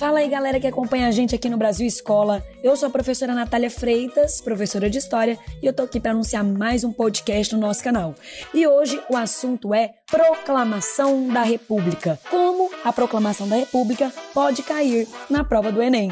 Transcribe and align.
Fala 0.00 0.20
aí, 0.20 0.30
galera 0.30 0.58
que 0.58 0.66
acompanha 0.66 1.08
a 1.08 1.10
gente 1.10 1.34
aqui 1.34 1.46
no 1.50 1.58
Brasil 1.58 1.86
Escola. 1.86 2.42
Eu 2.64 2.74
sou 2.74 2.86
a 2.86 2.90
professora 2.90 3.34
Natália 3.34 3.70
Freitas, 3.70 4.40
professora 4.40 4.88
de 4.88 4.96
História, 4.96 5.38
e 5.62 5.66
eu 5.66 5.74
tô 5.74 5.82
aqui 5.82 6.00
para 6.00 6.12
anunciar 6.12 6.42
mais 6.42 6.84
um 6.84 6.90
podcast 6.90 7.54
no 7.54 7.60
nosso 7.60 7.84
canal. 7.84 8.14
E 8.54 8.66
hoje 8.66 8.98
o 9.10 9.16
assunto 9.16 9.74
é 9.74 9.90
Proclamação 10.10 11.28
da 11.28 11.42
República. 11.42 12.18
Como 12.30 12.70
a 12.82 12.90
Proclamação 12.94 13.46
da 13.46 13.56
República 13.56 14.10
pode 14.32 14.62
cair 14.62 15.06
na 15.28 15.44
prova 15.44 15.70
do 15.70 15.82
Enem. 15.82 16.10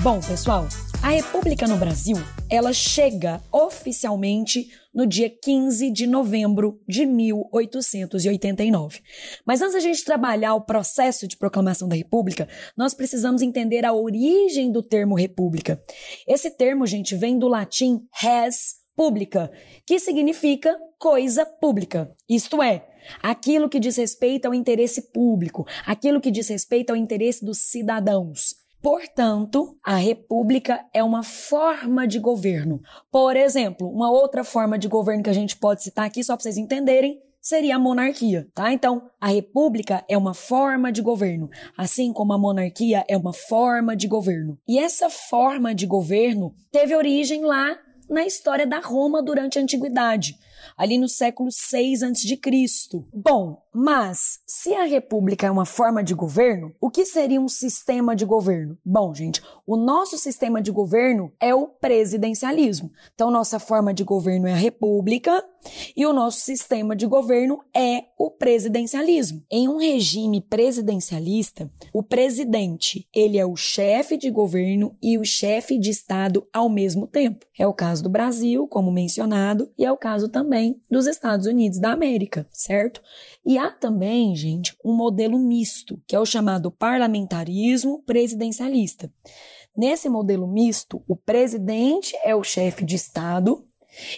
Bom, 0.00 0.20
pessoal, 0.20 0.68
a 1.02 1.10
República 1.10 1.66
no 1.66 1.76
Brasil, 1.76 2.16
ela 2.50 2.72
chega 2.72 3.42
oficialmente 3.52 4.68
no 4.92 5.06
dia 5.06 5.30
15 5.30 5.90
de 5.90 6.06
novembro 6.06 6.80
de 6.88 7.06
1889. 7.06 9.00
Mas 9.46 9.60
antes 9.60 9.74
da 9.74 9.80
gente 9.80 10.04
trabalhar 10.04 10.54
o 10.54 10.62
processo 10.62 11.28
de 11.28 11.36
proclamação 11.36 11.88
da 11.88 11.96
República, 11.96 12.48
nós 12.76 12.94
precisamos 12.94 13.42
entender 13.42 13.84
a 13.84 13.92
origem 13.92 14.72
do 14.72 14.82
termo 14.82 15.14
República. 15.14 15.82
Esse 16.26 16.50
termo, 16.50 16.86
gente, 16.86 17.14
vem 17.14 17.38
do 17.38 17.48
latim 17.48 18.00
res 18.12 18.76
publica, 18.96 19.50
que 19.86 20.00
significa 20.00 20.76
coisa 20.98 21.46
pública. 21.46 22.12
Isto 22.28 22.60
é, 22.60 22.84
aquilo 23.22 23.68
que 23.68 23.78
diz 23.78 23.96
respeito 23.96 24.46
ao 24.46 24.54
interesse 24.54 25.12
público, 25.12 25.64
aquilo 25.86 26.20
que 26.20 26.32
diz 26.32 26.48
respeito 26.48 26.90
ao 26.90 26.96
interesse 26.96 27.44
dos 27.44 27.58
cidadãos. 27.58 28.67
Portanto, 28.80 29.76
a 29.84 29.96
república 29.96 30.84
é 30.94 31.02
uma 31.02 31.22
forma 31.22 32.06
de 32.06 32.18
governo. 32.18 32.80
Por 33.10 33.36
exemplo, 33.36 33.88
uma 33.88 34.10
outra 34.10 34.44
forma 34.44 34.78
de 34.78 34.88
governo 34.88 35.22
que 35.22 35.30
a 35.30 35.34
gente 35.34 35.56
pode 35.56 35.82
citar 35.82 36.06
aqui, 36.06 36.22
só 36.22 36.36
para 36.36 36.44
vocês 36.44 36.56
entenderem, 36.56 37.20
seria 37.40 37.76
a 37.76 37.78
monarquia, 37.78 38.46
tá? 38.54 38.72
Então, 38.72 39.10
a 39.20 39.28
república 39.28 40.04
é 40.08 40.16
uma 40.16 40.34
forma 40.34 40.92
de 40.92 41.02
governo, 41.02 41.48
assim 41.76 42.12
como 42.12 42.32
a 42.32 42.38
monarquia 42.38 43.04
é 43.08 43.16
uma 43.16 43.32
forma 43.32 43.96
de 43.96 44.06
governo. 44.06 44.58
E 44.68 44.78
essa 44.78 45.10
forma 45.10 45.74
de 45.74 45.86
governo 45.86 46.54
teve 46.70 46.94
origem 46.94 47.44
lá 47.44 47.76
na 48.08 48.24
história 48.24 48.66
da 48.66 48.80
Roma 48.80 49.22
durante 49.22 49.58
a 49.58 49.62
antiguidade 49.62 50.38
ali 50.78 50.96
no 50.96 51.08
século 51.08 51.50
6 51.50 52.04
a.C. 52.04 52.38
Bom, 53.12 53.60
mas 53.74 54.38
se 54.46 54.72
a 54.74 54.84
república 54.84 55.46
é 55.46 55.50
uma 55.50 55.66
forma 55.66 56.02
de 56.02 56.14
governo, 56.14 56.72
o 56.80 56.88
que 56.88 57.04
seria 57.04 57.40
um 57.40 57.48
sistema 57.48 58.14
de 58.14 58.24
governo? 58.24 58.78
Bom, 58.84 59.12
gente, 59.12 59.42
o 59.66 59.76
nosso 59.76 60.16
sistema 60.16 60.62
de 60.62 60.70
governo 60.70 61.32
é 61.40 61.52
o 61.52 61.66
presidencialismo. 61.66 62.92
Então, 63.12 63.30
nossa 63.30 63.58
forma 63.58 63.92
de 63.92 64.04
governo 64.04 64.46
é 64.46 64.52
a 64.52 64.56
república 64.56 65.44
e 65.96 66.06
o 66.06 66.12
nosso 66.12 66.40
sistema 66.40 66.94
de 66.94 67.06
governo 67.06 67.60
é 67.74 68.04
o 68.16 68.30
presidencialismo. 68.30 69.42
Em 69.50 69.68
um 69.68 69.78
regime 69.78 70.40
presidencialista, 70.40 71.70
o 71.92 72.02
presidente, 72.02 73.08
ele 73.12 73.38
é 73.38 73.44
o 73.44 73.56
chefe 73.56 74.16
de 74.16 74.30
governo 74.30 74.96
e 75.02 75.18
o 75.18 75.24
chefe 75.24 75.78
de 75.78 75.90
estado 75.90 76.46
ao 76.52 76.68
mesmo 76.68 77.06
tempo. 77.06 77.44
É 77.58 77.66
o 77.66 77.74
caso 77.74 78.02
do 78.02 78.08
Brasil, 78.08 78.68
como 78.68 78.92
mencionado, 78.92 79.70
e 79.76 79.84
é 79.84 79.90
o 79.90 79.96
caso 79.96 80.28
também 80.28 80.67
dos 80.90 81.06
Estados 81.06 81.46
Unidos 81.46 81.78
da 81.78 81.92
América, 81.92 82.46
certo? 82.52 83.02
E 83.44 83.58
há 83.58 83.70
também, 83.70 84.34
gente, 84.34 84.76
um 84.84 84.94
modelo 84.94 85.38
misto, 85.38 86.00
que 86.06 86.16
é 86.16 86.20
o 86.20 86.26
chamado 86.26 86.70
parlamentarismo 86.70 88.02
presidencialista. 88.04 89.12
Nesse 89.76 90.08
modelo 90.08 90.46
misto, 90.46 91.02
o 91.06 91.14
presidente 91.14 92.16
é 92.24 92.34
o 92.34 92.42
chefe 92.42 92.84
de 92.84 92.96
Estado 92.96 93.64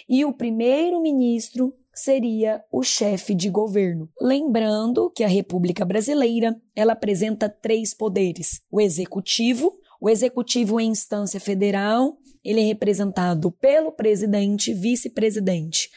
e 0.09 0.25
o 0.25 0.33
primeiro-ministro 0.33 1.73
seria 1.93 2.63
o 2.71 2.81
chefe 2.81 3.35
de 3.35 3.49
governo. 3.49 4.09
Lembrando 4.19 5.11
que 5.11 5.23
a 5.23 5.27
República 5.27 5.85
Brasileira, 5.85 6.59
ela 6.75 6.93
apresenta 6.93 7.47
três 7.47 7.93
poderes: 7.93 8.61
o 8.71 8.81
executivo, 8.81 9.73
o 9.99 10.09
executivo 10.09 10.79
em 10.79 10.89
instância 10.89 11.39
federal, 11.39 12.17
ele 12.43 12.61
é 12.61 12.63
representado 12.63 13.51
pelo 13.51 13.91
presidente, 13.91 14.73
vice-presidente. 14.73 15.89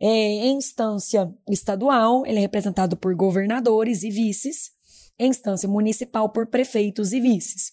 É, 0.00 0.06
em 0.06 0.56
instância 0.56 1.32
estadual, 1.48 2.24
ele 2.26 2.38
é 2.38 2.40
representado 2.40 2.96
por 2.96 3.14
governadores 3.14 4.02
e 4.02 4.10
vices. 4.10 4.70
Em 5.18 5.30
instância 5.30 5.68
municipal, 5.68 6.28
por 6.28 6.46
prefeitos 6.46 7.12
e 7.12 7.20
vices. 7.20 7.72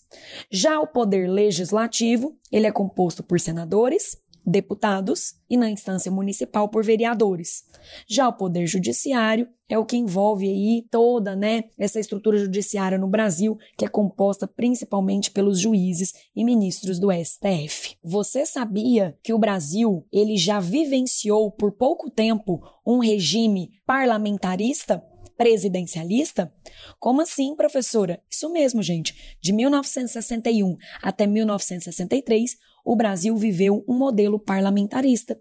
Já 0.50 0.80
o 0.80 0.88
poder 0.88 1.30
legislativo, 1.30 2.36
ele 2.52 2.66
é 2.66 2.72
composto 2.72 3.22
por 3.22 3.40
senadores, 3.40 4.18
deputados 4.45 5.35
e 5.50 5.57
na 5.57 5.69
instância 5.69 6.11
municipal 6.11 6.69
por 6.69 6.83
vereadores. 6.83 7.63
Já 8.07 8.28
o 8.28 8.33
poder 8.33 8.67
judiciário 8.67 9.47
é 9.67 9.78
o 9.78 9.85
que 9.85 9.97
envolve 9.97 10.47
aí 10.47 10.85
toda, 10.91 11.35
né, 11.35 11.63
essa 11.78 12.00
estrutura 12.00 12.38
judiciária 12.38 12.97
no 12.97 13.07
Brasil, 13.07 13.57
que 13.78 13.85
é 13.85 13.88
composta 13.88 14.47
principalmente 14.47 15.31
pelos 15.31 15.59
juízes 15.59 16.13
e 16.35 16.44
ministros 16.44 17.00
do 17.00 17.09
STF. 17.11 17.95
Você 18.03 18.45
sabia 18.45 19.17
que 19.23 19.33
o 19.33 19.39
Brasil, 19.39 20.06
ele 20.11 20.38
já 20.38 20.59
vivenciou 20.59 21.51
por 21.51 21.72
pouco 21.72 22.09
tempo 22.09 22.62
um 22.85 23.00
regime 23.00 23.72
parlamentarista? 23.85 25.03
presidencialista? 25.38 26.51
Como 27.00 27.22
assim, 27.22 27.56
professora? 27.56 28.22
Isso 28.29 28.50
mesmo, 28.51 28.81
gente. 28.81 29.38
De 29.41 29.51
1961 29.51 30.77
até 31.01 31.27
1963, 31.27 32.57
o 32.85 32.96
Brasil 32.96 33.35
viveu 33.35 33.84
um 33.88 33.97
modelo 33.97 34.40
parlamentarista, 34.40 35.40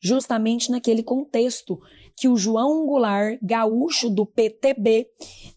justamente 0.00 0.70
naquele 0.70 1.02
contexto 1.02 1.80
que 2.16 2.28
o 2.28 2.36
João 2.36 2.86
Goulart, 2.86 3.38
gaúcho 3.42 4.08
do 4.08 4.24
PTB, 4.24 5.08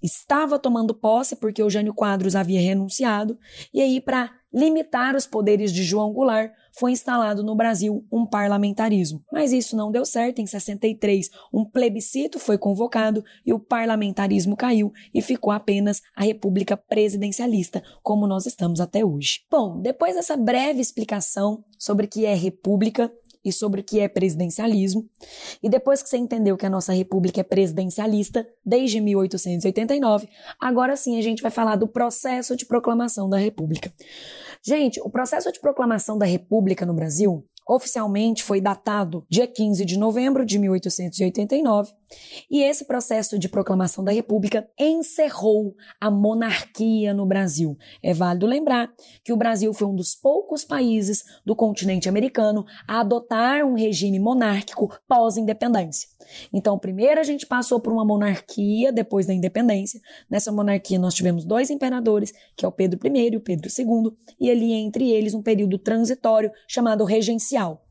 estava 0.02 0.58
tomando 0.58 0.96
posse 0.96 1.36
porque 1.36 1.62
Eugênio 1.62 1.94
Quadros 1.94 2.36
havia 2.36 2.60
renunciado, 2.60 3.38
e 3.72 3.80
aí 3.80 4.02
para 4.02 4.37
limitar 4.58 5.16
os 5.16 5.28
poderes 5.28 5.72
de 5.72 5.84
João 5.84 6.12
Goulart, 6.12 6.52
foi 6.72 6.92
instalado 6.92 7.44
no 7.44 7.56
Brasil 7.56 8.04
um 8.12 8.26
parlamentarismo. 8.26 9.24
Mas 9.32 9.52
isso 9.52 9.76
não 9.76 9.92
deu 9.92 10.04
certo. 10.04 10.40
Em 10.40 10.48
63, 10.48 11.30
um 11.54 11.64
plebiscito 11.64 12.40
foi 12.40 12.58
convocado 12.58 13.24
e 13.46 13.54
o 13.54 13.60
parlamentarismo 13.60 14.58
caiu 14.58 14.92
e 15.14 15.22
ficou 15.22 15.52
apenas 15.52 16.02
a 16.16 16.24
República 16.24 16.76
Presidencialista, 16.76 17.84
como 18.02 18.26
nós 18.26 18.48
estamos 18.48 18.80
até 18.80 19.06
hoje. 19.06 19.42
Bom, 19.50 19.80
depois 19.80 20.16
dessa 20.16 20.36
breve 20.36 20.82
explicação 20.82 21.64
sobre 21.78 22.08
o 22.08 22.10
que 22.10 22.26
é 22.26 22.34
república, 22.34 23.12
e 23.48 23.52
sobre 23.54 23.80
o 23.80 23.84
que 23.84 24.02
é 24.02 24.10
presidencialismo. 24.10 25.10
E 25.64 25.70
depois 25.70 26.04
que 26.04 26.10
você 26.10 26.18
entendeu 26.18 26.58
que 26.58 26.66
a 26.66 26.70
nossa 26.70 26.92
república 26.92 27.40
é 27.40 27.44
presidencialista 27.44 28.46
desde 28.66 29.00
1889, 29.00 30.28
agora 30.60 30.98
sim 30.98 31.18
a 31.18 31.22
gente 31.22 31.42
vai 31.42 31.50
falar 31.50 31.78
do 31.78 31.88
processo 31.88 32.58
de 32.58 32.66
proclamação 32.66 33.30
da 33.30 33.38
república. 33.38 33.90
Gente, 34.64 35.00
o 35.02 35.10
processo 35.10 35.52
de 35.52 35.60
proclamação 35.60 36.18
da 36.18 36.26
república 36.26 36.86
no 36.86 36.94
Brasil 36.94 37.46
oficialmente 37.68 38.44
foi 38.44 38.62
datado 38.62 39.26
dia 39.30 39.46
15 39.46 39.84
de 39.84 40.00
novembro 40.00 40.46
de 40.46 40.58
1889, 40.58 41.92
e 42.50 42.64
esse 42.64 42.86
processo 42.86 43.38
de 43.38 43.50
proclamação 43.50 44.04
da 44.04 44.12
República 44.12 44.68
encerrou 44.80 45.76
a 46.00 46.10
monarquia 46.10 47.14
no 47.14 47.26
Brasil. 47.26 47.78
É 48.02 48.14
válido 48.14 48.46
lembrar 48.46 48.92
que 49.24 49.34
o 49.34 49.38
Brasil 49.38 49.74
foi 49.74 49.88
um 49.88 49.96
dos 49.96 50.16
poucos 50.16 50.64
países 50.64 51.24
do 51.46 51.56
continente 51.56 52.08
americano 52.08 52.66
a 52.88 53.02
adotar 53.02 53.66
um 53.66 53.74
regime 53.74 54.20
monárquico 54.20 54.90
pós-independência. 55.08 56.10
Então, 56.54 56.78
primeiro 56.78 57.20
a 57.20 57.24
gente 57.24 57.46
passou 57.46 57.80
por 57.80 57.92
uma 57.92 58.06
monarquia 58.06 58.92
depois 58.92 59.26
da 59.26 59.34
independência. 59.34 60.00
Nessa 60.30 60.52
monarquia 60.52 61.00
nós 61.00 61.14
tivemos 61.14 61.46
dois 61.46 61.70
imperadores, 61.70 62.34
que 62.56 62.66
é 62.66 62.68
o 62.68 62.72
Pedro 62.72 63.00
I 63.06 63.30
e 63.34 63.38
o 63.38 63.42
Pedro 63.42 63.70
II, 63.70 64.12
e 64.40 64.50
ali 64.50 64.74
entre 64.74 65.10
eles 65.10 65.34
um 65.34 65.42
período 65.42 65.78
transitório 65.78 66.52
chamado 66.68 67.04
regencial. 67.04 67.84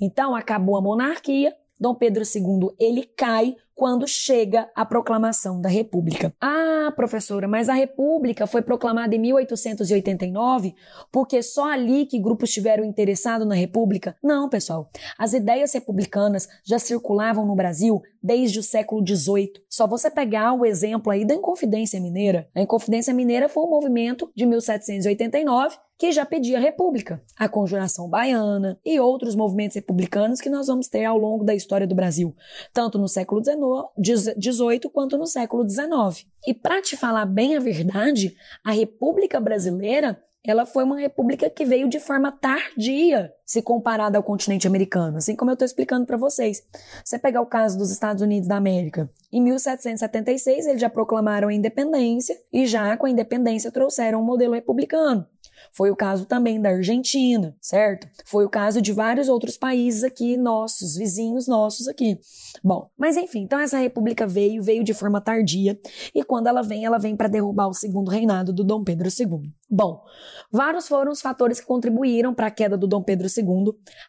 Então, 0.00 0.34
acabou 0.34 0.76
a 0.76 0.82
monarquia, 0.82 1.54
Dom 1.80 1.94
Pedro 1.94 2.22
II 2.22 2.70
ele 2.78 3.04
cai 3.04 3.56
quando 3.80 4.06
chega 4.06 4.68
a 4.76 4.84
proclamação 4.84 5.58
da 5.58 5.70
República. 5.70 6.34
Ah, 6.38 6.92
professora, 6.94 7.48
mas 7.48 7.66
a 7.70 7.72
República 7.72 8.46
foi 8.46 8.60
proclamada 8.60 9.14
em 9.14 9.18
1889 9.18 10.74
porque 11.10 11.42
só 11.42 11.72
ali 11.72 12.04
que 12.04 12.18
grupos 12.18 12.50
estiveram 12.50 12.84
interessados 12.84 13.48
na 13.48 13.54
República? 13.54 14.14
Não, 14.22 14.50
pessoal. 14.50 14.90
As 15.16 15.32
ideias 15.32 15.72
republicanas 15.72 16.46
já 16.62 16.78
circulavam 16.78 17.46
no 17.46 17.56
Brasil 17.56 18.02
desde 18.22 18.58
o 18.58 18.62
século 18.62 19.02
XVIII. 19.02 19.52
Só 19.66 19.86
você 19.86 20.10
pegar 20.10 20.52
o 20.52 20.66
exemplo 20.66 21.10
aí 21.10 21.24
da 21.24 21.34
Inconfidência 21.34 21.98
Mineira. 21.98 22.50
A 22.54 22.60
Inconfidência 22.60 23.14
Mineira 23.14 23.48
foi 23.48 23.64
um 23.64 23.70
movimento 23.70 24.30
de 24.36 24.44
1789 24.44 25.78
que 26.00 26.12
já 26.12 26.24
pedia 26.24 26.58
república, 26.58 27.22
a 27.36 27.46
Conjuração 27.46 28.08
Baiana 28.08 28.80
e 28.82 28.98
outros 28.98 29.34
movimentos 29.36 29.74
republicanos 29.74 30.40
que 30.40 30.48
nós 30.48 30.66
vamos 30.66 30.88
ter 30.88 31.04
ao 31.04 31.18
longo 31.18 31.44
da 31.44 31.54
história 31.54 31.86
do 31.86 31.94
Brasil, 31.94 32.34
tanto 32.72 32.98
no 32.98 33.06
século 33.06 33.42
XVIII 33.44 34.90
quanto 34.94 35.18
no 35.18 35.26
século 35.26 35.68
XIX. 35.68 36.26
E 36.46 36.54
para 36.54 36.80
te 36.80 36.96
falar 36.96 37.26
bem 37.26 37.54
a 37.54 37.60
verdade, 37.60 38.34
a 38.64 38.72
República 38.72 39.38
Brasileira 39.38 40.18
ela 40.42 40.64
foi 40.64 40.84
uma 40.84 40.98
república 40.98 41.50
que 41.50 41.66
veio 41.66 41.86
de 41.86 42.00
forma 42.00 42.32
tardia, 42.32 43.30
se 43.50 43.60
comparada 43.62 44.16
ao 44.16 44.22
continente 44.22 44.68
americano, 44.68 45.16
assim 45.16 45.34
como 45.34 45.50
eu 45.50 45.54
estou 45.54 45.66
explicando 45.66 46.06
para 46.06 46.16
vocês. 46.16 46.62
Você 47.04 47.18
pegar 47.18 47.40
o 47.40 47.46
caso 47.46 47.76
dos 47.76 47.90
Estados 47.90 48.22
Unidos 48.22 48.48
da 48.48 48.54
América, 48.54 49.10
em 49.32 49.42
1776 49.42 50.68
eles 50.68 50.80
já 50.80 50.88
proclamaram 50.88 51.48
a 51.48 51.52
independência 51.52 52.40
e 52.52 52.64
já 52.64 52.96
com 52.96 53.06
a 53.06 53.10
independência 53.10 53.72
trouxeram 53.72 54.20
um 54.20 54.24
modelo 54.24 54.54
republicano. 54.54 55.26
Foi 55.72 55.90
o 55.90 55.96
caso 55.96 56.26
também 56.26 56.60
da 56.60 56.70
Argentina, 56.70 57.56
certo? 57.60 58.08
Foi 58.24 58.44
o 58.44 58.48
caso 58.48 58.80
de 58.80 58.92
vários 58.92 59.28
outros 59.28 59.56
países 59.56 60.02
aqui, 60.02 60.36
nossos, 60.36 60.96
vizinhos 60.96 61.46
nossos 61.46 61.86
aqui. 61.88 62.18
Bom, 62.62 62.88
mas 62.96 63.16
enfim, 63.16 63.40
então 63.42 63.58
essa 63.58 63.78
república 63.78 64.26
veio, 64.26 64.62
veio 64.62 64.82
de 64.82 64.94
forma 64.94 65.20
tardia, 65.20 65.78
e 66.14 66.24
quando 66.24 66.48
ela 66.48 66.62
vem, 66.62 66.84
ela 66.84 66.98
vem 66.98 67.16
para 67.16 67.28
derrubar 67.28 67.68
o 67.68 67.74
segundo 67.74 68.10
reinado 68.10 68.52
do 68.52 68.64
Dom 68.64 68.82
Pedro 68.82 69.08
II. 69.08 69.42
Bom, 69.68 70.02
vários 70.50 70.88
foram 70.88 71.12
os 71.12 71.20
fatores 71.20 71.60
que 71.60 71.66
contribuíram 71.66 72.34
para 72.34 72.48
a 72.48 72.50
queda 72.50 72.76
do 72.76 72.88
Dom 72.88 73.02
Pedro 73.02 73.28
II, 73.28 73.39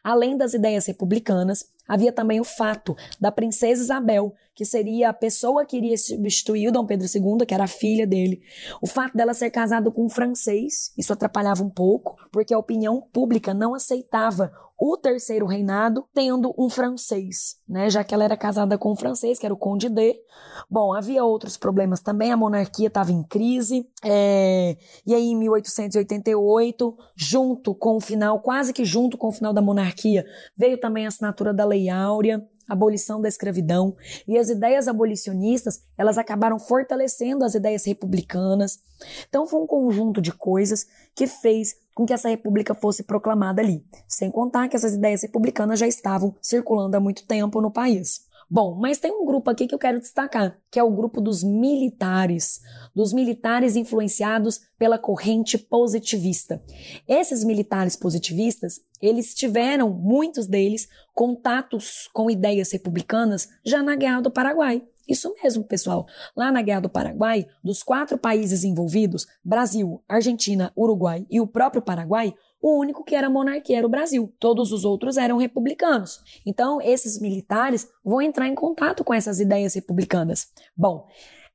além 0.03 0.37
das 0.37 0.53
ideias 0.53 0.85
republicanas, 0.85 1.65
havia 1.87 2.11
também 2.11 2.39
o 2.39 2.43
fato 2.43 2.95
da 3.19 3.31
princesa 3.31 3.81
Isabel, 3.81 4.33
que 4.55 4.65
seria 4.65 5.09
a 5.09 5.13
pessoa 5.13 5.65
que 5.65 5.77
iria 5.77 5.97
substituir 5.97 6.67
o 6.67 6.71
Dom 6.71 6.85
Pedro 6.85 7.07
II, 7.07 7.45
que 7.45 7.53
era 7.53 7.63
a 7.63 7.67
filha 7.67 8.05
dele. 8.05 8.41
O 8.81 8.87
fato 8.87 9.15
dela 9.15 9.33
ser 9.33 9.49
casada 9.49 9.89
com 9.91 10.05
um 10.05 10.09
francês, 10.09 10.93
isso 10.97 11.13
atrapalhava 11.13 11.63
um 11.63 11.69
pouco, 11.69 12.15
porque 12.31 12.53
a 12.53 12.59
opinião 12.59 13.01
pública 13.11 13.53
não 13.53 13.73
aceitava 13.73 14.51
o 14.83 14.97
terceiro 14.97 15.45
reinado 15.45 16.03
tendo 16.11 16.55
um 16.57 16.67
francês, 16.67 17.57
né? 17.69 17.87
Já 17.87 18.03
que 18.03 18.15
ela 18.15 18.23
era 18.23 18.35
casada 18.35 18.79
com 18.79 18.91
um 18.91 18.95
francês, 18.95 19.37
que 19.37 19.45
era 19.45 19.53
o 19.53 19.57
Conde 19.57 19.87
D. 19.87 20.19
Bom, 20.67 20.91
havia 20.91 21.23
outros 21.23 21.55
problemas 21.55 22.01
também, 22.01 22.31
a 22.31 22.37
monarquia 22.37 22.87
estava 22.87 23.11
em 23.11 23.21
crise, 23.21 23.87
é... 24.03 24.75
e 25.05 25.13
aí 25.13 25.27
em 25.27 25.37
1888, 25.37 26.97
junto 27.15 27.75
com 27.75 27.97
o 27.97 28.01
final, 28.01 28.39
quase 28.39 28.73
que 28.73 28.83
junto 28.83 29.19
com 29.19 29.27
o 29.27 29.31
final 29.31 29.53
da 29.53 29.61
monarquia, 29.61 30.25
veio 30.57 30.79
também 30.79 31.05
a 31.05 31.09
assinatura 31.09 31.53
da 31.53 31.63
Lei 31.63 31.87
Áurea, 31.87 32.43
abolição 32.67 33.21
da 33.21 33.27
escravidão, 33.27 33.95
e 34.27 34.37
as 34.37 34.49
ideias 34.49 34.87
abolicionistas, 34.87 35.83
elas 35.97 36.17
acabaram 36.17 36.59
fortalecendo 36.59 37.43
as 37.43 37.55
ideias 37.55 37.85
republicanas. 37.85 38.79
Então 39.27 39.47
foi 39.47 39.61
um 39.61 39.67
conjunto 39.67 40.21
de 40.21 40.31
coisas 40.31 40.85
que 41.15 41.27
fez 41.27 41.75
com 41.93 42.05
que 42.05 42.13
essa 42.13 42.29
república 42.29 42.73
fosse 42.73 43.03
proclamada 43.03 43.61
ali, 43.61 43.85
sem 44.07 44.31
contar 44.31 44.67
que 44.69 44.75
essas 44.75 44.93
ideias 44.93 45.21
republicanas 45.21 45.79
já 45.79 45.87
estavam 45.87 46.35
circulando 46.41 46.95
há 46.95 46.99
muito 46.99 47.25
tempo 47.25 47.61
no 47.61 47.71
país. 47.71 48.30
Bom, 48.53 48.75
mas 48.75 48.97
tem 48.97 49.13
um 49.13 49.25
grupo 49.25 49.49
aqui 49.49 49.65
que 49.65 49.73
eu 49.73 49.79
quero 49.79 50.01
destacar, 50.01 50.59
que 50.69 50.77
é 50.77 50.83
o 50.83 50.91
grupo 50.91 51.21
dos 51.21 51.41
militares, 51.41 52.59
dos 52.93 53.13
militares 53.13 53.77
influenciados 53.77 54.59
pela 54.77 54.97
corrente 54.97 55.57
positivista. 55.57 56.61
Esses 57.07 57.45
militares 57.45 57.95
positivistas, 57.95 58.81
eles 59.01 59.33
tiveram, 59.33 59.89
muitos 59.89 60.47
deles, 60.47 60.89
contatos 61.13 62.09
com 62.11 62.29
ideias 62.29 62.73
republicanas 62.73 63.47
já 63.65 63.81
na 63.81 63.95
Guerra 63.95 64.19
do 64.19 64.29
Paraguai. 64.29 64.83
Isso 65.11 65.33
mesmo, 65.43 65.65
pessoal. 65.65 66.07
Lá 66.33 66.53
na 66.53 66.61
Guerra 66.61 66.79
do 66.79 66.89
Paraguai, 66.89 67.45
dos 67.61 67.83
quatro 67.83 68.17
países 68.17 68.63
envolvidos, 68.63 69.27
Brasil, 69.43 70.01
Argentina, 70.07 70.71
Uruguai 70.75 71.25
e 71.29 71.41
o 71.41 71.47
próprio 71.47 71.81
Paraguai, 71.81 72.33
o 72.61 72.79
único 72.79 73.03
que 73.03 73.13
era 73.13 73.29
monarquia 73.29 73.79
era 73.79 73.85
o 73.85 73.89
Brasil. 73.89 74.33
Todos 74.39 74.71
os 74.71 74.85
outros 74.85 75.17
eram 75.17 75.37
republicanos. 75.37 76.21
Então, 76.45 76.81
esses 76.81 77.19
militares 77.19 77.89
vão 78.05 78.21
entrar 78.21 78.47
em 78.47 78.55
contato 78.55 79.03
com 79.03 79.13
essas 79.13 79.41
ideias 79.41 79.73
republicanas. 79.73 80.47
Bom, 80.77 81.05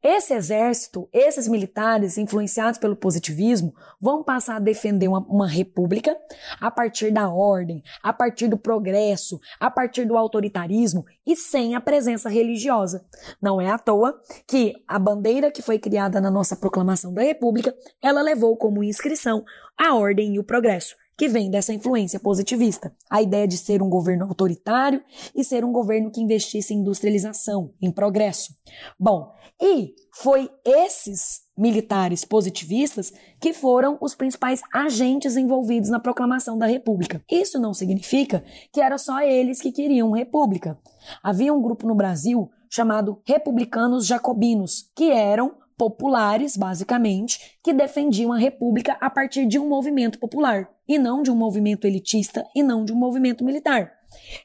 esse 0.02 0.34
exército, 0.34 1.08
esses 1.12 1.48
militares 1.48 2.16
influenciados 2.18 2.78
pelo 2.78 2.94
positivismo, 2.94 3.74
vão 4.00 4.22
passar 4.22 4.56
a 4.56 4.60
defender 4.60 5.08
uma, 5.08 5.20
uma, 5.20 5.48
república 5.48 6.16
a 6.60 6.70
partir 6.70 7.10
da 7.10 7.28
ordem, 7.28 7.82
a 8.02 8.12
partir 8.12 8.48
do 8.48 8.58
progresso, 8.58 9.40
a 9.58 9.70
partir 9.70 10.04
do 10.04 10.16
autoritarismo 10.16 11.04
e 11.26 11.34
sem 11.34 11.74
a 11.74 11.80
presença 11.80 12.28
religiosa. 12.28 13.04
Não 13.40 13.60
é 13.60 13.70
à 13.70 13.78
toa 13.78 14.20
que 14.46 14.74
a 14.86 14.98
bandeira 14.98 15.50
que 15.50 15.62
foi 15.62 15.78
criada 15.78 16.20
na 16.20 16.30
nossa 16.30 16.56
proclamação 16.56 17.12
da 17.12 17.22
república, 17.22 17.74
ela 18.02 18.22
levou 18.22 18.56
como 18.56 18.84
inscrição 18.84 19.44
a 19.76 19.94
ordem 19.94 20.34
e 20.34 20.38
o 20.38 20.44
progresso 20.44 20.94
que 21.16 21.28
vem 21.28 21.50
dessa 21.50 21.72
influência 21.72 22.20
positivista. 22.20 22.94
A 23.10 23.22
ideia 23.22 23.48
de 23.48 23.56
ser 23.56 23.82
um 23.82 23.88
governo 23.88 24.24
autoritário 24.24 25.02
e 25.34 25.42
ser 25.42 25.64
um 25.64 25.72
governo 25.72 26.10
que 26.10 26.20
investisse 26.20 26.74
em 26.74 26.78
industrialização, 26.78 27.72
em 27.80 27.90
progresso. 27.90 28.54
Bom, 28.98 29.32
e 29.60 29.94
foi 30.12 30.50
esses 30.64 31.40
militares 31.56 32.24
positivistas 32.24 33.12
que 33.40 33.54
foram 33.54 33.96
os 34.00 34.14
principais 34.14 34.60
agentes 34.72 35.36
envolvidos 35.36 35.88
na 35.88 35.98
proclamação 35.98 36.58
da 36.58 36.66
República. 36.66 37.22
Isso 37.30 37.58
não 37.58 37.72
significa 37.72 38.44
que 38.70 38.80
era 38.80 38.98
só 38.98 39.20
eles 39.22 39.60
que 39.60 39.72
queriam 39.72 40.10
república. 40.10 40.78
Havia 41.22 41.54
um 41.54 41.62
grupo 41.62 41.86
no 41.86 41.94
Brasil 41.94 42.50
chamado 42.68 43.22
Republicanos 43.24 44.06
Jacobinos, 44.06 44.90
que 44.94 45.10
eram 45.10 45.54
populares, 45.78 46.56
basicamente, 46.56 47.56
que 47.62 47.72
defendiam 47.72 48.32
a 48.32 48.38
república 48.38 48.96
a 49.00 49.08
partir 49.08 49.46
de 49.46 49.58
um 49.58 49.68
movimento 49.68 50.18
popular, 50.18 50.68
e 50.88 50.98
não 50.98 51.22
de 51.22 51.30
um 51.30 51.36
movimento 51.36 51.86
elitista 51.86 52.44
e 52.54 52.62
não 52.62 52.84
de 52.84 52.92
um 52.92 52.96
movimento 52.96 53.44
militar. 53.44 53.92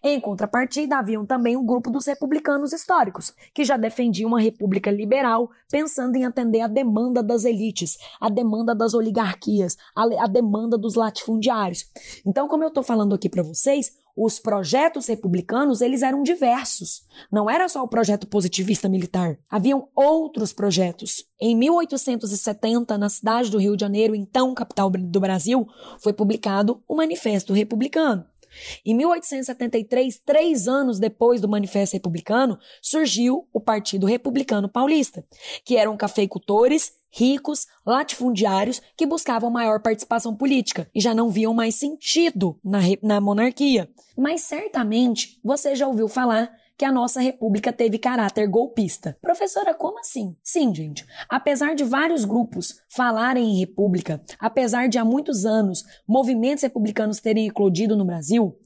Em 0.03 0.19
contrapartida, 0.19 0.97
haviam 0.97 1.25
também 1.25 1.55
um 1.55 1.65
grupo 1.65 1.89
dos 1.89 2.05
republicanos 2.05 2.73
históricos, 2.73 3.33
que 3.53 3.63
já 3.63 3.77
defendiam 3.77 4.27
uma 4.27 4.41
república 4.41 4.91
liberal, 4.91 5.49
pensando 5.69 6.15
em 6.15 6.25
atender 6.25 6.61
a 6.61 6.67
demanda 6.67 7.23
das 7.23 7.45
elites, 7.45 7.97
a 8.19 8.29
demanda 8.29 8.75
das 8.75 8.93
oligarquias, 8.93 9.77
a, 9.95 10.03
a 10.23 10.27
demanda 10.27 10.77
dos 10.77 10.95
latifundiários. 10.95 11.85
Então, 12.25 12.47
como 12.47 12.63
eu 12.63 12.69
estou 12.69 12.83
falando 12.83 13.15
aqui 13.15 13.29
para 13.29 13.43
vocês, 13.43 13.95
os 14.15 14.39
projetos 14.39 15.07
republicanos, 15.07 15.81
eles 15.81 16.01
eram 16.01 16.21
diversos. 16.21 17.05
Não 17.31 17.49
era 17.49 17.69
só 17.69 17.81
o 17.83 17.87
projeto 17.87 18.27
positivista 18.27 18.89
militar. 18.89 19.37
Haviam 19.49 19.87
outros 19.95 20.51
projetos. 20.51 21.25
Em 21.43 21.55
1870, 21.55 22.99
na 22.99 23.09
cidade 23.09 23.49
do 23.49 23.57
Rio 23.57 23.75
de 23.75 23.81
Janeiro, 23.81 24.13
então 24.13 24.53
capital 24.53 24.91
do 24.91 25.19
Brasil, 25.19 25.67
foi 25.99 26.13
publicado 26.13 26.83
o 26.87 26.95
Manifesto 26.95 27.51
Republicano. 27.51 28.23
Em 28.85 28.93
1873, 28.93 30.19
três 30.23 30.67
anos 30.67 30.99
depois 30.99 31.41
do 31.41 31.49
Manifesto 31.49 31.93
Republicano, 31.93 32.59
surgiu 32.79 33.47
o 33.51 33.59
Partido 33.59 34.05
Republicano 34.05 34.69
Paulista, 34.69 35.25
que 35.65 35.77
eram 35.77 35.97
cafeicultores 35.97 36.93
ricos, 37.09 37.65
latifundiários 37.85 38.81
que 38.95 39.07
buscavam 39.07 39.49
maior 39.49 39.81
participação 39.81 40.35
política 40.35 40.89
e 40.93 41.01
já 41.01 41.15
não 41.15 41.29
viam 41.29 41.53
mais 41.53 41.75
sentido 41.75 42.59
na, 42.63 42.79
na 43.01 43.19
monarquia. 43.19 43.89
Mas 44.17 44.41
certamente 44.41 45.39
você 45.43 45.75
já 45.75 45.87
ouviu 45.87 46.07
falar 46.07 46.51
que 46.81 46.85
a 46.85 46.91
nossa 46.91 47.21
república 47.21 47.71
teve 47.71 47.99
caráter 47.99 48.47
golpista. 48.47 49.15
Professora, 49.21 49.71
como 49.71 49.99
assim? 49.99 50.35
Sim, 50.43 50.73
gente. 50.73 51.05
Apesar 51.29 51.75
de 51.75 51.83
vários 51.83 52.25
grupos 52.25 52.81
falarem 52.89 53.51
em 53.51 53.59
república, 53.59 54.19
apesar 54.39 54.89
de 54.89 54.97
há 54.97 55.05
muitos 55.05 55.45
anos 55.45 55.83
movimentos 56.07 56.63
republicanos 56.63 57.19
terem 57.19 57.45
eclodido 57.45 57.95
no 57.95 58.03
Brasil, 58.03 58.57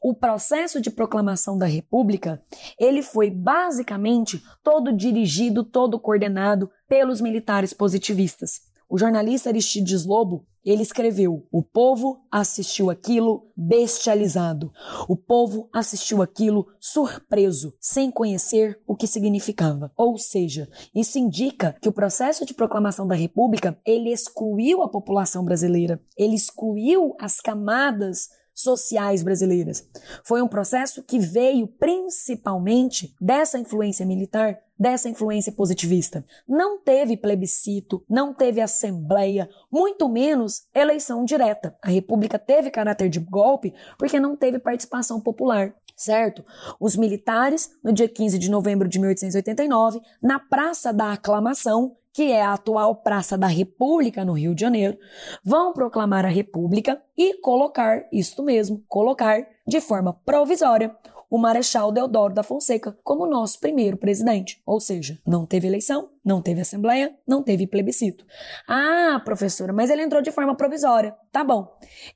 o 0.00 0.14
processo 0.14 0.80
de 0.80 0.88
proclamação 0.88 1.58
da 1.58 1.66
República, 1.66 2.40
ele 2.78 3.02
foi 3.02 3.28
basicamente 3.28 4.40
todo 4.62 4.92
dirigido, 4.92 5.64
todo 5.64 5.98
coordenado 5.98 6.70
pelos 6.88 7.20
militares 7.20 7.72
positivistas. 7.72 8.60
O 8.88 8.98
jornalista 8.98 9.48
Aristides 9.48 10.04
Lobo, 10.04 10.46
ele 10.64 10.82
escreveu: 10.82 11.46
"O 11.52 11.62
povo 11.62 12.24
assistiu 12.30 12.90
aquilo 12.90 13.50
bestializado. 13.56 14.72
O 15.08 15.16
povo 15.16 15.68
assistiu 15.72 16.22
aquilo 16.22 16.66
surpreso, 16.80 17.74
sem 17.80 18.10
conhecer 18.10 18.80
o 18.86 18.96
que 18.96 19.06
significava." 19.06 19.92
Ou 19.96 20.16
seja, 20.16 20.68
isso 20.94 21.18
indica 21.18 21.76
que 21.80 21.88
o 21.88 21.92
processo 21.92 22.46
de 22.46 22.54
proclamação 22.54 23.06
da 23.06 23.14
República, 23.14 23.78
ele 23.84 24.10
excluiu 24.12 24.82
a 24.82 24.88
população 24.88 25.44
brasileira, 25.44 26.00
ele 26.16 26.34
excluiu 26.34 27.14
as 27.20 27.40
camadas 27.40 28.28
sociais 28.54 29.22
brasileiras. 29.22 29.86
Foi 30.24 30.40
um 30.40 30.48
processo 30.48 31.02
que 31.02 31.18
veio 31.18 31.66
principalmente 31.66 33.14
dessa 33.20 33.58
influência 33.58 34.06
militar, 34.06 34.58
dessa 34.78 35.08
influência 35.08 35.52
positivista. 35.52 36.24
Não 36.48 36.80
teve 36.80 37.16
plebiscito, 37.16 38.04
não 38.08 38.32
teve 38.32 38.60
assembleia, 38.60 39.48
muito 39.70 40.08
menos 40.08 40.66
eleição 40.74 41.24
direta. 41.24 41.76
A 41.82 41.88
República 41.88 42.38
teve 42.38 42.70
caráter 42.70 43.08
de 43.08 43.20
golpe 43.20 43.74
porque 43.98 44.20
não 44.20 44.36
teve 44.36 44.58
participação 44.58 45.20
popular 45.20 45.74
certo? 45.96 46.44
Os 46.80 46.96
militares, 46.96 47.70
no 47.82 47.92
dia 47.92 48.08
15 48.08 48.38
de 48.38 48.50
novembro 48.50 48.88
de 48.88 48.98
1889, 48.98 50.00
na 50.20 50.38
Praça 50.38 50.92
da 50.92 51.12
Aclamação, 51.12 51.96
que 52.14 52.30
é 52.30 52.40
a 52.40 52.52
atual 52.52 52.94
Praça 52.94 53.36
da 53.36 53.48
República 53.48 54.24
no 54.24 54.34
Rio 54.34 54.54
de 54.54 54.60
Janeiro, 54.60 54.96
vão 55.44 55.72
proclamar 55.72 56.24
a 56.24 56.28
República 56.28 57.02
e 57.18 57.40
colocar, 57.40 58.06
isto 58.12 58.40
mesmo, 58.42 58.84
colocar 58.88 59.44
de 59.66 59.80
forma 59.80 60.12
provisória 60.24 60.94
o 61.28 61.36
Marechal 61.36 61.90
Deodoro 61.90 62.32
da 62.32 62.44
Fonseca 62.44 62.96
como 63.02 63.26
nosso 63.26 63.58
primeiro 63.58 63.96
presidente. 63.96 64.62
Ou 64.64 64.78
seja, 64.78 65.18
não 65.26 65.44
teve 65.44 65.66
eleição, 65.66 66.08
não 66.24 66.40
teve 66.40 66.60
assembleia, 66.60 67.14
não 67.26 67.42
teve 67.42 67.66
plebiscito. 67.66 68.24
Ah, 68.66 69.20
professora, 69.24 69.72
mas 69.72 69.90
ele 69.90 70.02
entrou 70.02 70.22
de 70.22 70.32
forma 70.32 70.56
provisória. 70.56 71.14
Tá 71.30 71.44
bom. 71.44 71.68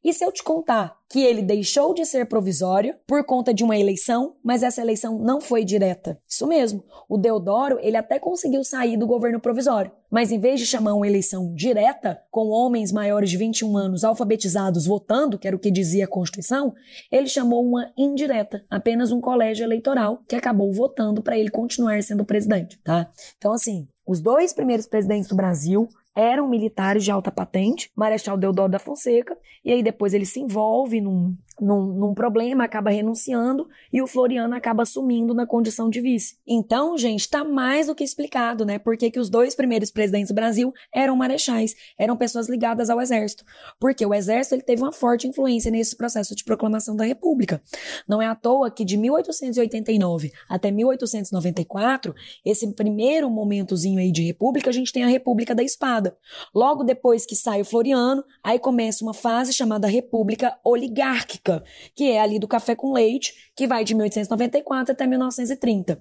E 0.02 0.12
se 0.12 0.24
eu 0.24 0.32
te 0.32 0.42
contar 0.42 0.96
que 1.10 1.20
ele 1.20 1.42
deixou 1.42 1.94
de 1.94 2.04
ser 2.04 2.26
provisório 2.26 2.94
por 3.06 3.24
conta 3.24 3.52
de 3.52 3.64
uma 3.64 3.76
eleição, 3.76 4.36
mas 4.44 4.62
essa 4.62 4.80
eleição 4.80 5.18
não 5.18 5.40
foi 5.40 5.64
direta? 5.64 6.18
Isso 6.28 6.46
mesmo. 6.46 6.84
O 7.08 7.16
Deodoro, 7.16 7.78
ele 7.80 7.96
até 7.96 8.18
conseguiu 8.18 8.62
sair 8.62 8.96
do 8.96 9.06
governo 9.06 9.40
provisório, 9.40 9.90
mas 10.10 10.30
em 10.30 10.38
vez 10.38 10.60
de 10.60 10.66
chamar 10.66 10.94
uma 10.94 11.06
eleição 11.06 11.52
direta, 11.54 12.22
com 12.30 12.48
homens 12.48 12.92
maiores 12.92 13.30
de 13.30 13.36
21 13.36 13.76
anos 13.76 14.04
alfabetizados 14.04 14.86
votando, 14.86 15.38
que 15.38 15.46
era 15.46 15.56
o 15.56 15.60
que 15.60 15.70
dizia 15.70 16.04
a 16.04 16.08
Constituição, 16.08 16.74
ele 17.10 17.26
chamou 17.26 17.64
uma 17.64 17.90
indireta, 17.96 18.64
apenas 18.70 19.10
um 19.10 19.20
colégio 19.20 19.64
eleitoral 19.64 20.22
que 20.28 20.36
acabou 20.36 20.72
votando 20.72 21.22
para 21.22 21.38
ele 21.38 21.50
continuar 21.50 22.02
sendo 22.02 22.24
presidente, 22.24 22.78
tá? 22.84 23.10
Então 23.36 23.52
assim, 23.52 23.88
os 24.08 24.22
dois 24.22 24.54
primeiros 24.54 24.86
presidentes 24.86 25.28
do 25.28 25.36
Brasil 25.36 25.86
eram 26.16 26.48
militares 26.48 27.04
de 27.04 27.10
alta 27.10 27.30
patente, 27.30 27.92
Marechal 27.94 28.38
Deodoro 28.38 28.72
da 28.72 28.78
Fonseca, 28.78 29.36
e 29.62 29.70
aí 29.70 29.82
depois 29.82 30.14
ele 30.14 30.24
se 30.24 30.40
envolve 30.40 30.98
num, 30.98 31.36
num, 31.60 31.86
num, 31.86 32.14
problema, 32.14 32.64
acaba 32.64 32.90
renunciando 32.90 33.68
e 33.92 34.00
o 34.00 34.06
Floriano 34.06 34.54
acaba 34.54 34.82
assumindo 34.82 35.34
na 35.34 35.46
condição 35.46 35.90
de 35.90 36.00
vice. 36.00 36.36
Então, 36.46 36.96
gente, 36.96 37.20
está 37.20 37.44
mais 37.44 37.86
do 37.86 37.94
que 37.94 38.04
explicado, 38.04 38.64
né? 38.64 38.78
Porque 38.78 39.10
que 39.10 39.18
os 39.18 39.28
dois 39.28 39.54
primeiros 39.54 39.90
presidentes 39.90 40.28
do 40.28 40.34
Brasil 40.34 40.72
eram 40.94 41.16
marechais, 41.16 41.74
eram 41.98 42.16
pessoas 42.16 42.48
ligadas 42.48 42.90
ao 42.90 43.00
exército. 43.00 43.44
Porque 43.80 44.04
o 44.04 44.14
exército 44.14 44.54
ele 44.54 44.62
teve 44.62 44.82
uma 44.82 44.92
forte 44.92 45.26
influência 45.26 45.70
nesse 45.70 45.96
processo 45.96 46.34
de 46.34 46.44
proclamação 46.44 46.94
da 46.94 47.04
República. 47.04 47.60
Não 48.06 48.22
é 48.22 48.26
à 48.26 48.34
toa 48.34 48.70
que 48.70 48.84
de 48.84 48.96
1889 48.96 50.32
até 50.48 50.70
1894, 50.70 52.14
esse 52.44 52.72
primeiro 52.74 53.30
momentozinho 53.30 53.98
aí 53.98 54.12
de 54.12 54.22
república, 54.22 54.70
a 54.70 54.72
gente 54.72 54.92
tem 54.92 55.04
a 55.04 55.08
República 55.08 55.54
da 55.54 55.62
Espada. 55.62 56.16
Logo 56.54 56.84
depois 56.84 57.26
que 57.26 57.34
sai 57.34 57.60
o 57.60 57.64
Floriano, 57.64 58.22
aí 58.42 58.58
começa 58.58 59.04
uma 59.04 59.14
fase 59.14 59.52
chamada 59.52 59.86
República 59.88 60.56
Oligárquica 60.64 61.47
que 61.94 62.10
é 62.10 62.20
ali 62.20 62.38
do 62.38 62.48
café 62.48 62.74
com 62.74 62.92
leite, 62.92 63.52
que 63.56 63.66
vai 63.66 63.84
de 63.84 63.94
1894 63.94 64.92
até 64.92 65.06
1930. 65.06 66.00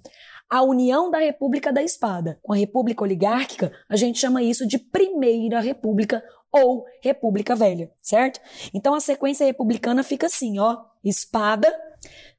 A 0.49 0.61
união 0.61 1.11
da 1.11 1.19
República 1.19 1.73
da 1.73 1.83
Espada 1.83 2.39
com 2.41 2.53
a 2.53 2.55
República 2.55 3.03
Oligárquica, 3.03 3.71
a 3.89 3.95
gente 3.95 4.19
chama 4.19 4.41
isso 4.41 4.65
de 4.65 4.77
Primeira 4.77 5.59
República 5.59 6.23
ou 6.51 6.85
República 7.01 7.55
Velha, 7.55 7.91
certo? 8.01 8.39
Então 8.73 8.93
a 8.93 8.99
sequência 8.99 9.45
republicana 9.45 10.03
fica 10.03 10.27
assim, 10.27 10.57
ó: 10.59 10.77
Espada, 11.03 11.67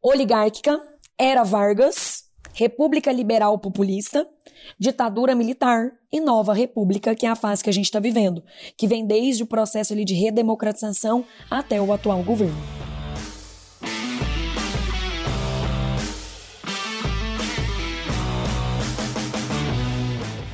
Oligárquica, 0.03 0.81
Era 1.19 1.43
Vargas, 1.43 2.25
República 2.55 3.13
Liberal 3.13 3.59
Populista, 3.59 4.27
ditadura 4.79 5.35
militar 5.35 5.93
e 6.11 6.21
nova 6.21 6.55
república, 6.55 7.15
que 7.15 7.27
é 7.27 7.29
a 7.29 7.37
fase 7.37 7.63
que 7.63 7.71
a 7.71 7.73
gente 7.73 7.85
está 7.85 8.01
vivendo, 8.01 8.43
que 8.77 8.89
vem 8.89 9.07
desde 9.07 9.43
o 9.43 9.47
processo 9.47 9.93
ali 9.93 10.05
de 10.05 10.15
redemocratização 10.15 11.25
até 11.51 11.81
o 11.81 11.93
atual 11.93 12.23
governo. 12.23 12.78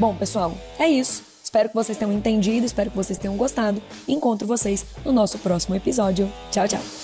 Bom, 0.05 0.15
pessoal, 0.15 0.53
é 0.79 0.87
isso. 0.87 1.23
Espero 1.43 1.71
que 1.71 1.75
vocês 1.75 1.97
tenham 1.97 2.13
entendido, 2.13 2.67
espero 2.67 2.91
que 2.91 2.97
vocês 2.97 3.17
tenham 3.17 3.39
gostado. 3.39 3.83
Encontro 4.07 4.47
vocês 4.47 4.85
no 5.03 5.13
nosso 5.13 5.39
próximo 5.39 5.75
episódio. 5.75 6.31
Tchau, 6.51 6.69
tchau. 6.69 7.04